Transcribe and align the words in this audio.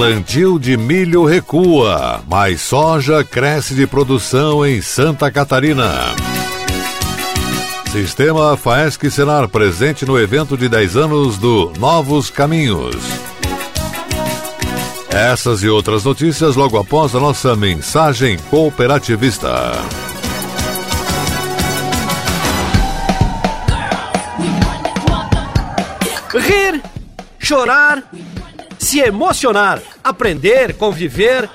Plantio 0.00 0.58
de 0.58 0.78
milho 0.78 1.26
recua, 1.26 2.22
mas 2.26 2.62
soja 2.62 3.22
cresce 3.22 3.74
de 3.74 3.86
produção 3.86 4.64
em 4.64 4.80
Santa 4.80 5.30
Catarina. 5.30 5.92
Sistema 7.92 8.56
Faesc 8.56 9.10
Senar 9.10 9.46
presente 9.46 10.06
no 10.06 10.18
evento 10.18 10.56
de 10.56 10.70
10 10.70 10.96
anos 10.96 11.36
do 11.36 11.70
Novos 11.78 12.30
Caminhos. 12.30 12.96
Essas 15.10 15.62
e 15.62 15.68
outras 15.68 16.02
notícias 16.02 16.56
logo 16.56 16.78
após 16.78 17.14
a 17.14 17.20
nossa 17.20 17.54
mensagem 17.54 18.38
cooperativista. 18.48 19.50
Rir, 26.32 26.80
chorar, 27.38 28.02
se 28.90 28.98
emocionar, 28.98 29.80
aprender, 30.02 30.74
conviver, 30.74 31.48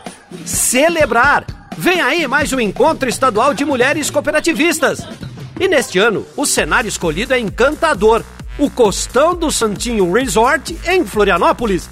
celebrar. 0.45 1.45
Vem 1.77 1.99
aí 1.99 2.25
mais 2.25 2.53
um 2.53 2.61
encontro 2.61 3.09
estadual 3.09 3.53
de 3.53 3.65
mulheres 3.65 4.09
cooperativistas. 4.09 5.05
E 5.59 5.67
neste 5.67 5.99
ano, 5.99 6.25
o 6.37 6.45
cenário 6.45 6.87
escolhido 6.87 7.33
é 7.33 7.39
encantador: 7.39 8.23
o 8.57 8.69
Costão 8.69 9.35
do 9.35 9.51
Santinho 9.51 10.09
Resort 10.13 10.79
em 10.87 11.05
Florianópolis. 11.05 11.89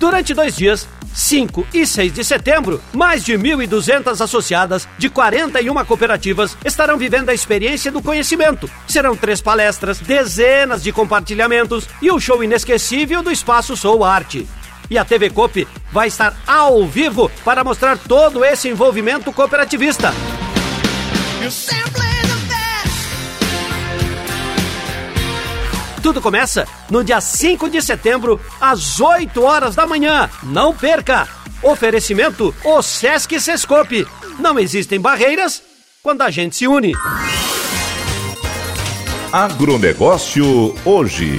Durante 0.00 0.32
dois 0.32 0.56
dias, 0.56 0.88
5 1.12 1.66
e 1.74 1.86
6 1.86 2.14
de 2.14 2.24
setembro, 2.24 2.80
mais 2.94 3.22
de 3.22 3.34
1.200 3.34 4.18
associadas 4.18 4.88
de 4.96 5.10
41 5.10 5.74
cooperativas 5.84 6.56
estarão 6.64 6.96
vivendo 6.96 7.28
a 7.28 7.34
experiência 7.34 7.92
do 7.92 8.00
conhecimento. 8.00 8.70
Serão 8.88 9.14
três 9.14 9.42
palestras, 9.42 9.98
dezenas 9.98 10.82
de 10.82 10.90
compartilhamentos 10.90 11.86
e 12.00 12.10
o 12.10 12.18
show 12.18 12.42
inesquecível 12.42 13.22
do 13.22 13.30
Espaço 13.30 13.76
Sou 13.76 14.02
Arte. 14.02 14.46
E 14.90 14.96
a 14.98 15.04
TV 15.04 15.30
Coop 15.30 15.66
vai 15.92 16.08
estar 16.08 16.36
ao 16.46 16.86
vivo 16.86 17.30
para 17.44 17.64
mostrar 17.64 17.98
todo 17.98 18.44
esse 18.44 18.68
envolvimento 18.68 19.32
cooperativista. 19.32 20.12
Tudo 26.02 26.20
começa 26.20 26.68
no 26.88 27.02
dia 27.02 27.20
5 27.20 27.68
de 27.68 27.82
setembro, 27.82 28.40
às 28.60 29.00
8 29.00 29.42
horas 29.42 29.74
da 29.74 29.86
manhã. 29.86 30.30
Não 30.44 30.72
perca! 30.72 31.26
Oferecimento 31.62 32.54
O 32.64 32.80
Sesc 32.80 33.40
Sescope. 33.40 34.06
Não 34.38 34.58
existem 34.58 35.00
barreiras 35.00 35.62
quando 36.02 36.22
a 36.22 36.30
gente 36.30 36.54
se 36.54 36.68
une. 36.68 36.92
Agronegócio 39.32 40.76
hoje. 40.84 41.38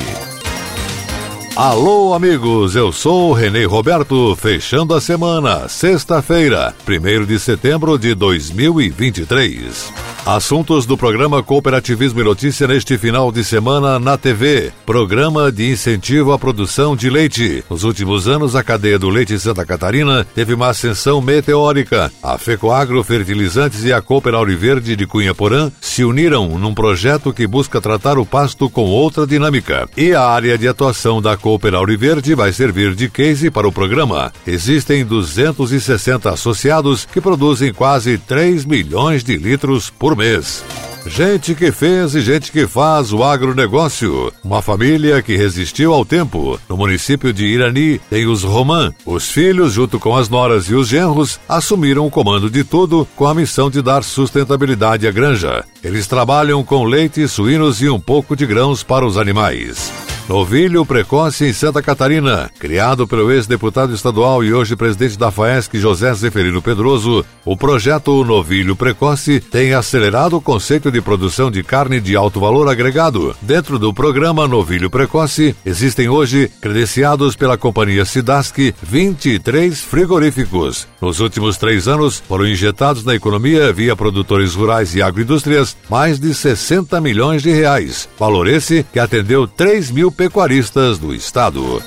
Alô, 1.58 2.14
amigos, 2.14 2.76
eu 2.76 2.92
sou 2.92 3.32
o 3.32 3.34
Renê 3.34 3.66
Roberto, 3.66 4.36
fechando 4.36 4.94
a 4.94 5.02
semana, 5.02 5.68
sexta-feira, 5.68 6.76
1 6.88 7.26
de 7.26 7.40
setembro 7.40 7.98
de 7.98 8.14
2023. 8.14 10.07
Assuntos 10.28 10.86
do 10.86 10.98
programa 10.98 11.42
Cooperativismo 11.42 12.20
e 12.20 12.24
Notícia 12.26 12.68
neste 12.68 12.98
final 12.98 13.32
de 13.32 13.46
semana 13.46 13.98
na 13.98 14.18
TV. 14.18 14.74
Programa 14.86 15.50
de 15.50 15.72
incentivo 15.72 16.34
à 16.34 16.38
produção 16.38 16.98
de 16.98 17.10
leite. 17.10 17.64
Nos 17.70 17.86
últimos 17.86 18.28
anos, 18.28 18.54
a 18.54 18.62
cadeia 18.62 19.00
do 19.00 19.08
leite 19.08 19.40
Santa 19.40 19.66
Catarina 19.66 20.28
teve 20.36 20.54
uma 20.54 20.68
ascensão 20.68 21.22
meteórica. 21.22 22.12
A 22.22 22.38
Fecoagro 22.38 23.02
Fertilizantes 23.06 23.86
e 23.86 23.94
a 23.94 24.02
Cooper 24.02 24.34
Auriverde 24.34 24.98
de 24.98 25.08
Cunha 25.08 25.34
Porã 25.34 25.72
se 25.80 26.04
uniram 26.04 26.60
num 26.60 26.76
projeto 26.76 27.32
que 27.32 27.48
busca 27.48 27.80
tratar 27.80 28.18
o 28.18 28.26
pasto 28.26 28.70
com 28.70 28.84
outra 28.84 29.26
dinâmica. 29.26 29.88
E 29.96 30.12
a 30.12 30.24
área 30.24 30.58
de 30.58 30.68
atuação 30.68 31.22
da 31.22 31.38
Cooper 31.38 31.74
Auriverde 31.74 32.36
vai 32.36 32.52
servir 32.52 32.96
de 32.96 33.10
case 33.10 33.50
para 33.50 33.66
o 33.66 33.72
programa. 33.72 34.34
Existem 34.46 35.06
260 35.06 36.30
associados 36.30 37.06
que 37.06 37.22
produzem 37.22 37.74
quase 37.74 38.18
3 38.18 38.66
milhões 38.66 39.24
de 39.24 39.38
litros 39.38 39.90
por 39.90 40.17
mês. 40.18 40.64
Gente 41.06 41.56
que 41.56 41.72
fez 41.72 42.16
e 42.16 42.22
gente 42.22 42.52
que 42.52 42.68
faz 42.68 43.14
o 43.14 43.24
agronegócio. 43.24 44.32
Uma 44.44 44.62
família 44.62 45.22
que 45.22 45.38
resistiu 45.38 45.94
ao 45.94 46.04
tempo. 46.04 46.60
No 46.68 46.76
município 46.76 47.32
de 47.32 47.46
Irani 47.46 48.00
tem 48.10 48.28
os 48.28 48.44
Romã. 48.44 48.94
Os 49.06 49.30
filhos, 49.30 49.74
junto 49.74 50.00
com 50.00 50.16
as 50.16 50.28
noras 50.28 50.66
e 50.66 50.76
os 50.76 50.88
genros, 50.88 51.40
assumiram 51.48 52.06
o 52.06 52.12
comando 52.12 52.50
de 52.50 52.64
tudo 52.64 53.08
com 53.16 53.26
a 53.26 53.34
missão 53.34 53.70
de 53.70 53.82
dar 53.82 54.04
sustentabilidade 54.04 55.08
à 55.08 55.12
granja. 55.12 55.64
Eles 55.82 56.08
trabalham 56.08 56.64
com 56.64 56.84
leite, 56.84 57.26
suínos 57.28 57.82
e 57.82 57.90
um 57.90 58.00
pouco 58.00 58.36
de 58.36 58.46
grãos 58.46 58.84
para 58.84 59.06
os 59.06 59.18
animais. 59.18 60.07
Novilho 60.28 60.86
Precoce 60.86 61.46
em 61.46 61.54
Santa 61.54 61.82
Catarina. 61.82 62.52
Criado 62.60 63.08
pelo 63.08 63.32
ex-deputado 63.32 63.94
estadual 63.96 64.44
e 64.44 64.54
hoje 64.54 64.76
presidente 64.76 65.18
da 65.18 65.32
FAESC, 65.32 65.78
José 65.78 66.14
Zeferino 66.14 66.62
Pedroso, 66.62 67.26
o 67.46 67.56
projeto 67.56 68.26
Novilho 68.26 68.76
Precoce 68.76 69.40
tem 69.40 69.74
acelerado 69.74 70.36
o 70.36 70.42
conceito 70.42 70.92
de 70.92 71.00
produção 71.00 71.50
de 71.50 71.64
carne 71.64 72.02
de 72.02 72.14
alto 72.18 72.42
valor 72.42 72.68
agregado. 72.68 73.34
Dentro 73.42 73.80
do 73.80 73.94
programa 73.94 74.46
Novilho 74.50 74.90
Precoce, 74.90 75.56
existem 75.66 76.10
hoje, 76.10 76.52
credenciados 76.60 77.38
pela 77.38 77.58
companhia 77.58 78.04
Sidask, 78.04 78.58
23 78.84 79.80
frigoríficos. 79.80 80.90
Nos 81.02 81.22
últimos 81.22 81.56
três 81.56 81.88
anos, 81.88 82.22
foram 82.28 82.46
injetados 82.46 83.06
na 83.06 83.16
economia 83.16 83.72
via 83.72 83.96
produtores 83.96 84.56
rurais 84.56 84.94
e 84.94 85.02
agroindústrias 85.02 85.78
mais 85.90 86.20
de 86.20 86.34
60 86.34 87.00
milhões 87.00 87.42
de 87.42 87.52
reais. 87.52 88.10
Valor 88.20 88.46
esse 88.46 88.86
que 88.92 89.00
atendeu 89.00 89.48
3 89.48 89.90
mil 89.92 90.12
pecuaristas 90.18 90.98
do 90.98 91.14
estado. 91.14 91.82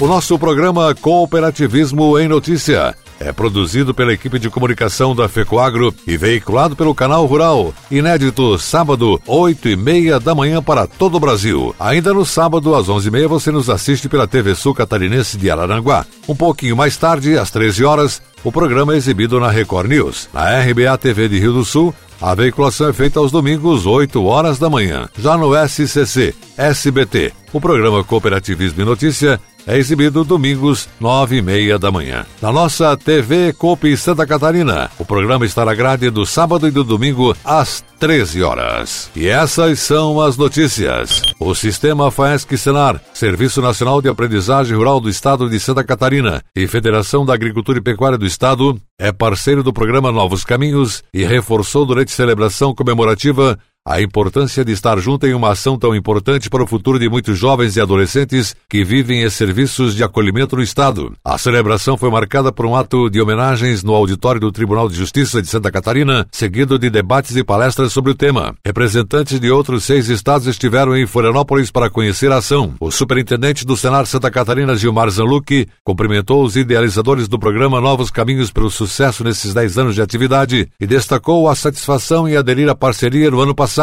O 0.00 0.06
nosso 0.08 0.36
programa 0.38 0.92
Cooperativismo 0.94 2.18
em 2.18 2.26
Notícia 2.26 2.96
é 3.18 3.32
produzido 3.32 3.94
pela 3.94 4.12
equipe 4.12 4.38
de 4.38 4.50
comunicação 4.50 5.14
da 5.14 5.28
FECOAGRO 5.28 5.94
e 6.06 6.16
veiculado 6.16 6.76
pelo 6.76 6.94
Canal 6.94 7.24
Rural. 7.24 7.72
Inédito, 7.90 8.58
sábado, 8.58 9.20
8 9.26 9.68
e 9.68 9.76
meia 9.76 10.20
da 10.20 10.34
manhã 10.34 10.62
para 10.62 10.86
todo 10.86 11.16
o 11.16 11.20
Brasil. 11.20 11.74
Ainda 11.78 12.12
no 12.12 12.26
sábado, 12.26 12.74
às 12.74 12.88
11 12.88 13.08
e 13.08 13.10
meia, 13.10 13.28
você 13.28 13.50
nos 13.50 13.70
assiste 13.70 14.08
pela 14.08 14.26
TV 14.26 14.54
Sul 14.54 14.74
Catarinense 14.74 15.38
de 15.38 15.50
Araranguá. 15.50 16.04
Um 16.28 16.34
pouquinho 16.34 16.76
mais 16.76 16.96
tarde, 16.96 17.38
às 17.38 17.50
13 17.50 17.84
horas, 17.84 18.20
o 18.44 18.52
programa 18.52 18.94
é 18.94 18.96
exibido 18.96 19.40
na 19.40 19.50
Record 19.50 19.88
News. 19.88 20.28
Na 20.32 20.60
RBA 20.60 20.98
TV 20.98 21.28
de 21.28 21.38
Rio 21.38 21.52
do 21.52 21.64
Sul, 21.64 21.94
a 22.20 22.34
veiculação 22.34 22.88
é 22.88 22.92
feita 22.92 23.18
aos 23.18 23.30
domingos, 23.30 23.86
8 23.86 24.24
horas 24.24 24.58
da 24.58 24.70
manhã. 24.70 25.08
Já 25.18 25.36
no 25.36 25.52
SCC, 25.68 26.34
SBT, 26.56 27.32
o 27.52 27.60
programa 27.60 28.02
Cooperativismo 28.02 28.82
e 28.82 28.84
Notícia 28.84 29.40
é 29.66 29.76
exibido 29.76 30.24
domingos, 30.24 30.88
nove 31.00 31.38
e 31.38 31.42
meia 31.42 31.78
da 31.78 31.90
manhã. 31.90 32.24
Na 32.40 32.52
nossa 32.52 32.96
TV 32.96 33.52
Coop 33.52 33.96
Santa 33.96 34.26
Catarina, 34.26 34.90
o 34.98 35.04
programa 35.04 35.44
está 35.44 35.64
na 35.64 35.74
grade 35.74 36.08
do 36.10 36.24
sábado 36.24 36.68
e 36.68 36.70
do 36.70 36.84
domingo 36.84 37.36
às 37.44 37.84
13 37.98 38.42
horas. 38.42 39.10
E 39.16 39.26
essas 39.26 39.80
são 39.80 40.20
as 40.20 40.36
notícias. 40.36 41.22
O 41.40 41.54
Sistema 41.54 42.10
FAESC 42.10 42.56
Senar, 42.56 43.00
Serviço 43.12 43.60
Nacional 43.60 44.00
de 44.00 44.08
Aprendizagem 44.08 44.76
Rural 44.76 45.00
do 45.00 45.08
Estado 45.08 45.48
de 45.50 45.58
Santa 45.58 45.82
Catarina 45.82 46.42
e 46.54 46.66
Federação 46.66 47.24
da 47.24 47.34
Agricultura 47.34 47.78
e 47.78 47.82
Pecuária 47.82 48.18
do 48.18 48.26
Estado, 48.26 48.78
é 48.98 49.10
parceiro 49.10 49.62
do 49.62 49.72
programa 49.72 50.12
Novos 50.12 50.44
Caminhos 50.44 51.02
e 51.12 51.24
reforçou 51.24 51.84
durante 51.84 52.12
celebração 52.12 52.74
comemorativa 52.74 53.58
a 53.86 54.02
importância 54.02 54.64
de 54.64 54.72
estar 54.72 54.98
junto 54.98 55.28
em 55.28 55.32
uma 55.32 55.52
ação 55.52 55.78
tão 55.78 55.94
importante 55.94 56.50
para 56.50 56.64
o 56.64 56.66
futuro 56.66 56.98
de 56.98 57.08
muitos 57.08 57.38
jovens 57.38 57.76
e 57.76 57.80
adolescentes 57.80 58.56
que 58.68 58.82
vivem 58.82 59.22
em 59.22 59.30
serviços 59.30 59.94
de 59.94 60.02
acolhimento 60.02 60.56
no 60.56 60.62
Estado. 60.62 61.12
A 61.24 61.38
celebração 61.38 61.96
foi 61.96 62.10
marcada 62.10 62.50
por 62.50 62.66
um 62.66 62.74
ato 62.74 63.08
de 63.08 63.20
homenagens 63.20 63.84
no 63.84 63.94
auditório 63.94 64.40
do 64.40 64.50
Tribunal 64.50 64.88
de 64.88 64.96
Justiça 64.96 65.40
de 65.40 65.46
Santa 65.46 65.70
Catarina, 65.70 66.26
seguido 66.32 66.80
de 66.80 66.90
debates 66.90 67.36
e 67.36 67.44
palestras 67.44 67.92
sobre 67.92 68.10
o 68.10 68.14
tema. 68.16 68.56
Representantes 68.64 69.38
de 69.38 69.52
outros 69.52 69.84
seis 69.84 70.08
estados 70.08 70.48
estiveram 70.48 70.96
em 70.96 71.06
Florianópolis 71.06 71.70
para 71.70 71.88
conhecer 71.88 72.32
a 72.32 72.38
ação. 72.38 72.74
O 72.80 72.90
superintendente 72.90 73.64
do 73.64 73.76
Senar 73.76 74.04
Santa 74.06 74.32
Catarina, 74.32 74.74
Gilmar 74.74 75.08
Zanlucchi, 75.10 75.68
cumprimentou 75.84 76.42
os 76.42 76.56
idealizadores 76.56 77.28
do 77.28 77.38
programa 77.38 77.80
Novos 77.80 78.10
Caminhos 78.10 78.50
pelo 78.50 78.68
sucesso 78.68 79.22
nesses 79.22 79.54
dez 79.54 79.78
anos 79.78 79.94
de 79.94 80.02
atividade 80.02 80.68
e 80.80 80.86
destacou 80.88 81.48
a 81.48 81.54
satisfação 81.54 82.28
em 82.28 82.36
aderir 82.36 82.68
à 82.68 82.74
parceria 82.74 83.30
no 83.30 83.40
ano 83.40 83.54
passado. 83.54 83.75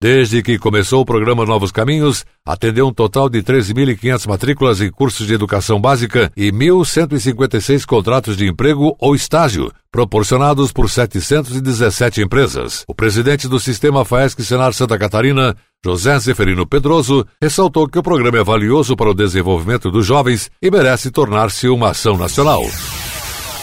Desde 0.00 0.42
que 0.42 0.58
começou 0.58 1.00
o 1.00 1.04
programa 1.06 1.46
Novos 1.46 1.72
Caminhos, 1.72 2.24
atendeu 2.44 2.88
um 2.88 2.92
total 2.92 3.28
de 3.28 3.42
13.500 3.42 4.28
matrículas 4.28 4.80
em 4.80 4.90
cursos 4.90 5.26
de 5.26 5.34
educação 5.34 5.80
básica 5.80 6.30
e 6.36 6.52
1.156 6.52 7.86
contratos 7.86 8.36
de 8.36 8.46
emprego 8.46 8.94
ou 8.98 9.14
estágio, 9.14 9.72
proporcionados 9.90 10.70
por 10.70 10.90
717 10.90 12.20
empresas. 12.20 12.84
O 12.86 12.94
presidente 12.94 13.48
do 13.48 13.58
sistema 13.58 14.04
FAESC 14.04 14.42
Senar 14.42 14.74
Santa 14.74 14.98
Catarina, 14.98 15.56
José 15.84 16.18
Zeferino 16.18 16.66
Pedroso, 16.66 17.26
ressaltou 17.40 17.88
que 17.88 17.98
o 17.98 18.02
programa 18.02 18.38
é 18.38 18.44
valioso 18.44 18.94
para 18.96 19.10
o 19.10 19.14
desenvolvimento 19.14 19.90
dos 19.90 20.04
jovens 20.04 20.50
e 20.60 20.70
merece 20.70 21.10
tornar-se 21.10 21.68
uma 21.68 21.90
ação 21.90 22.18
nacional. 22.18 22.62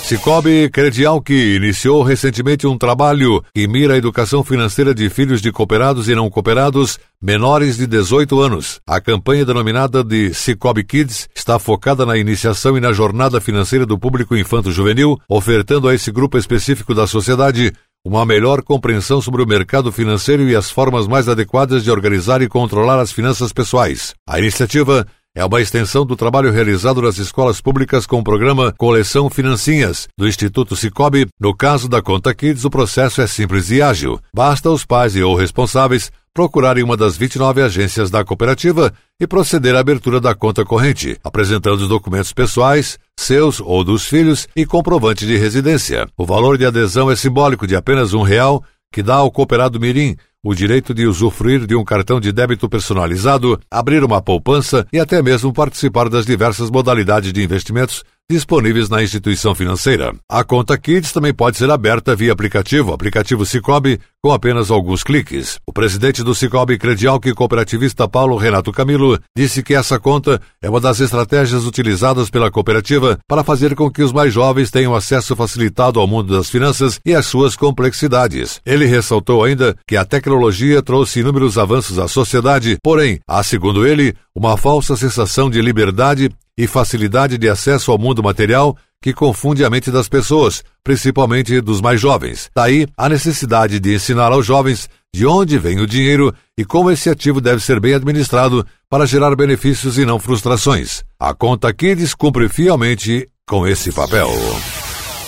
Cicobi 0.06 0.70
Credial 0.70 1.20
que 1.20 1.56
iniciou 1.56 2.04
recentemente 2.04 2.68
um 2.68 2.78
trabalho 2.78 3.44
que 3.56 3.68
mira 3.68 3.96
a 3.96 3.98
educação 3.98 4.44
financeira 4.44 4.94
de 4.94 5.10
filhos 5.10 5.42
de 5.42 5.52
cooperados 5.52 6.08
e 6.08 6.14
não 6.14 6.30
cooperados 6.30 7.00
menores 7.20 7.76
de 7.76 7.88
18 7.88 8.40
anos. 8.40 8.80
A 8.86 9.02
campanha 9.02 9.44
denominada 9.44 10.04
de 10.04 10.32
Cicobi 10.32 10.84
Kids 10.84 11.28
está 11.36 11.58
focada 11.58 12.06
na 12.06 12.20
iniciação 12.20 12.78
e 12.78 12.80
na 12.80 12.94
jornada 12.94 13.42
financeira 13.42 13.84
do 13.84 13.98
público 13.98 14.38
infanto-juvenil, 14.38 15.20
ofertando 15.28 15.88
a 15.88 15.96
esse 15.96 16.12
grupo 16.12 16.38
específico 16.38 16.94
da 16.94 17.08
sociedade 17.08 17.74
uma 18.06 18.28
melhor 18.28 18.62
compreensão 18.62 19.20
sobre 19.20 19.42
o 19.42 19.48
mercado 19.48 19.92
financeiro 19.92 20.48
e 20.48 20.56
as 20.56 20.70
formas 20.70 21.08
mais 21.08 21.28
adequadas 21.28 21.84
de 21.84 21.90
organizar 21.90 22.44
e 22.44 22.48
controlar 22.48 23.00
as 23.00 23.12
finanças 23.12 23.52
pessoais. 23.52 24.14
A 24.30 24.38
iniciativa 24.38 25.08
é 25.36 25.44
uma 25.44 25.62
extensão 25.62 26.06
do 26.06 26.16
trabalho 26.16 26.50
realizado 26.50 27.02
nas 27.02 27.18
escolas 27.18 27.60
públicas 27.60 28.06
com 28.06 28.20
o 28.20 28.24
programa 28.24 28.74
Coleção 28.78 29.30
Financinhas, 29.30 30.08
do 30.18 30.26
Instituto 30.26 30.78
Cicobi. 30.78 31.28
No 31.38 31.54
caso 31.54 31.90
da 31.90 32.02
Conta 32.02 32.34
Kids, 32.34 32.64
o 32.64 32.70
processo 32.70 33.22
é 33.22 33.28
simples 33.28 33.70
e 33.70 33.82
ágil. 33.82 34.18
Basta 34.34 34.72
os 34.72 34.86
pais 34.86 35.14
e 35.14 35.22
ou 35.22 35.36
responsáveis 35.36 36.10
procurarem 36.34 36.84
uma 36.84 36.96
das 36.96 37.18
29 37.18 37.62
agências 37.62 38.10
da 38.10 38.24
cooperativa 38.24 38.94
e 39.20 39.28
proceder 39.28 39.76
à 39.76 39.80
abertura 39.80 40.20
da 40.20 40.36
conta 40.36 40.66
corrente, 40.66 41.18
apresentando 41.24 41.82
os 41.82 41.88
documentos 41.88 42.34
pessoais, 42.34 42.98
seus 43.18 43.62
ou 43.62 43.84
dos 43.84 44.06
filhos 44.06 44.48
e 44.56 44.66
comprovante 44.66 45.26
de 45.26 45.38
residência. 45.38 46.08
O 46.18 46.26
valor 46.26 46.58
de 46.58 46.66
adesão 46.66 47.10
é 47.10 47.16
simbólico 47.16 47.66
de 47.66 47.76
apenas 47.76 48.14
um 48.14 48.22
real, 48.22 48.64
que 48.92 49.02
dá 49.04 49.16
ao 49.16 49.32
cooperado 49.32 49.80
Mirim 49.80 50.16
o 50.46 50.54
direito 50.54 50.94
de 50.94 51.08
usufruir 51.08 51.66
de 51.66 51.76
um 51.76 51.84
cartão 51.84 52.20
de 52.20 52.32
débito 52.32 52.70
personalizado, 52.70 53.60
abrir 53.70 54.04
uma 54.04 54.22
poupança 54.22 54.86
e 54.94 55.00
até 55.00 55.20
mesmo 55.20 55.52
participar 55.52 56.08
das 56.08 56.24
diversas 56.24 56.70
modalidades 56.70 57.34
de 57.34 57.44
investimentos 57.44 58.04
disponíveis 58.30 58.90
na 58.90 59.04
instituição 59.04 59.54
financeira. 59.54 60.14
A 60.28 60.44
conta 60.44 60.76
Kids 60.78 61.12
também 61.12 61.34
pode 61.34 61.58
ser 61.58 61.70
aberta 61.70 62.16
via 62.16 62.34
aplicativo, 62.34 62.92
aplicativo 62.92 63.46
Cicobi, 63.46 64.00
com 64.22 64.32
apenas 64.32 64.72
alguns 64.72 65.04
cliques. 65.04 65.60
O 65.68 65.72
presidente 65.72 66.24
do 66.24 66.34
Cicobi 66.34 66.80
Credial 66.80 67.20
que 67.20 67.36
cooperativista 67.36 68.08
Paulo 68.08 68.36
Renato 68.36 68.72
Camilo 68.72 69.20
disse 69.38 69.62
que 69.62 69.76
essa 69.76 70.00
conta 70.00 70.42
é 70.60 70.68
uma 70.68 70.82
das 70.82 71.00
estratégias 71.00 71.66
utilizadas 71.66 72.28
pela 72.32 72.50
cooperativa 72.50 73.20
para 73.28 73.44
fazer 73.44 73.76
com 73.76 73.92
que 73.92 74.02
os 74.02 74.12
mais 74.12 74.34
jovens 74.34 74.72
tenham 74.72 74.96
acesso 74.96 75.36
facilitado 75.36 76.00
ao 76.00 76.08
mundo 76.08 76.36
das 76.36 76.50
finanças 76.50 77.00
e 77.06 77.14
às 77.14 77.28
suas 77.28 77.56
complexidades. 77.56 78.60
Ele 78.66 78.88
ressaltou 78.88 79.44
ainda 79.44 79.76
que 79.88 79.96
a 79.96 80.04
tecnologia 80.04 80.82
trouxe 80.82 81.20
inúmeros 81.20 81.60
avanços 81.60 82.00
à 82.00 82.08
sociedade, 82.08 82.78
porém, 82.82 83.20
há 83.28 83.44
segundo 83.44 83.86
ele, 83.86 84.16
uma 84.34 84.58
falsa 84.58 84.98
sensação 84.98 85.48
de 85.48 85.62
liberdade 85.62 86.32
e 86.58 86.68
facilidade 86.68 87.38
de 87.38 87.50
acesso 87.50 87.92
ao 87.92 87.98
mundo 87.98 88.24
material 88.24 88.78
que 89.02 89.14
confunde 89.14 89.64
a 89.64 89.70
mente 89.70 89.92
das 89.92 90.10
pessoas, 90.10 90.64
principalmente 90.84 91.62
dos 91.62 91.80
mais 91.80 92.02
jovens. 92.02 92.50
Daí 92.56 92.88
a 92.98 93.08
necessidade 93.08 93.80
de 93.80 93.94
ensinar 93.94 94.32
aos 94.32 94.46
jovens 94.46 94.90
de 95.14 95.26
onde 95.26 95.60
vem 95.60 95.80
o 95.80 95.88
dinheiro 95.88 96.34
e 96.58 96.66
como 96.66 96.90
esse 96.90 97.10
ativo 97.10 97.40
deve 97.40 97.62
ser 97.62 97.80
bem 97.80 97.94
administrado 97.94 98.66
para 98.90 99.06
gerar 99.06 99.36
benefícios 99.36 99.98
e 99.98 100.06
não 100.06 100.20
frustrações. 100.20 101.04
A 101.20 101.34
conta 101.34 101.74
Kids 101.74 102.14
cumpre 102.14 102.50
fielmente 102.50 103.28
com 103.48 103.68
esse 103.68 103.92
papel. 103.92 104.30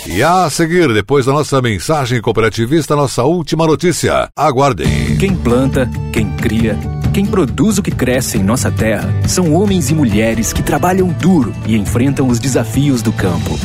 E 0.07 0.24
a 0.24 0.50
seguir, 0.50 0.94
depois 0.94 1.25
da 1.25 1.33
nossa 1.33 1.62
mensagem 1.62 2.21
cooperativista, 2.21 2.95
nossa 2.95 3.24
última 3.24 3.68
notícia. 3.68 4.29
Aguardem. 4.35 5.18
Quem 5.18 5.35
planta, 5.35 5.89
quem 6.13 6.31
cria, 6.38 6.79
quem 7.18 7.25
produz 7.25 7.80
o 7.80 7.81
que 7.81 7.90
cresce 7.90 8.38
em 8.38 8.44
nossa 8.44 8.69
terra 8.69 9.12
são 9.28 9.52
homens 9.56 9.90
e 9.90 9.96
mulheres 9.96 10.54
que 10.54 10.62
trabalham 10.62 11.08
duro 11.08 11.52
e 11.66 11.75
enfrentam 11.75 12.28
os 12.28 12.40
desafios 12.40 13.02
do 13.02 13.12
campo. 13.12 13.60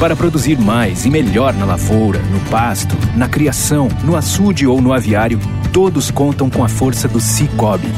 Para 0.00 0.16
produzir 0.16 0.58
mais 0.58 1.06
e 1.06 1.08
melhor 1.08 1.54
na 1.54 1.64
lavoura, 1.64 2.18
no 2.18 2.40
pasto, 2.50 2.96
na 3.14 3.28
criação, 3.28 3.88
no 4.02 4.16
açude 4.16 4.66
ou 4.66 4.82
no 4.82 4.92
aviário, 4.92 5.38
todos 5.72 6.10
contam 6.10 6.50
com 6.50 6.64
a 6.64 6.68
força 6.68 7.06
do 7.06 7.20
Cicobi. 7.20 7.92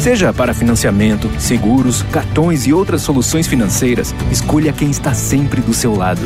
Seja 0.00 0.32
para 0.32 0.52
financiamento, 0.52 1.30
seguros, 1.38 2.02
cartões 2.10 2.66
e 2.66 2.72
outras 2.72 3.02
soluções 3.02 3.46
financeiras, 3.46 4.12
escolha 4.28 4.72
quem 4.72 4.90
está 4.90 5.14
sempre 5.14 5.60
do 5.60 5.72
seu 5.72 5.94
lado. 5.94 6.22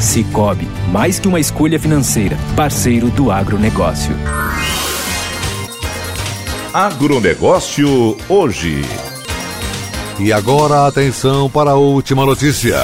Cicobi, 0.00 0.66
mais 0.90 1.18
que 1.18 1.28
uma 1.28 1.38
escolha 1.38 1.78
financeira, 1.78 2.38
parceiro 2.56 3.10
do 3.10 3.30
agronegócio. 3.30 4.16
Agronegócio 6.74 8.16
hoje. 8.28 8.82
E 10.18 10.32
agora 10.32 10.88
atenção 10.88 11.48
para 11.48 11.70
a 11.70 11.76
última 11.76 12.26
notícia. 12.26 12.76